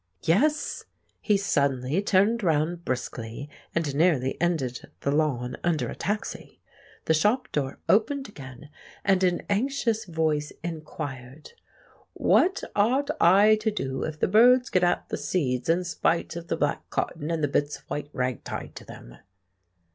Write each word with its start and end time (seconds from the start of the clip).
Yes! 0.23 0.85
He 1.19 1.37
suddenly 1.37 2.01
turned 2.01 2.41
round 2.41 2.83
briskly 2.83 3.51
(and 3.75 3.93
nearly 3.93 4.35
ended 4.41 4.89
the 5.01 5.11
lawn 5.11 5.57
under 5.63 5.89
a 5.89 5.95
taxi), 5.95 6.59
the 7.05 7.13
shop 7.13 7.51
door 7.51 7.77
opened 7.87 8.27
again, 8.27 8.71
and 9.05 9.23
an 9.23 9.43
anxious 9.47 10.05
voice 10.05 10.51
inquired, 10.63 11.51
"What 12.13 12.63
ought 12.75 13.11
I 13.21 13.57
to 13.57 13.69
do 13.69 14.01
if 14.01 14.19
the 14.19 14.27
birds 14.27 14.71
get 14.71 14.83
at 14.83 15.07
the 15.09 15.17
seeds 15.17 15.69
in 15.69 15.83
spite 15.83 16.35
of 16.35 16.47
the 16.47 16.57
black 16.57 16.89
cotton 16.89 17.29
and 17.29 17.43
the 17.43 17.47
bits 17.47 17.77
of 17.77 17.83
white 17.83 18.09
rag 18.11 18.43
tied 18.43 18.73
to 18.77 18.83
them?" 18.85 19.17